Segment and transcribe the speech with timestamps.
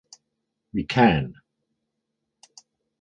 [0.73, 1.35] We Can!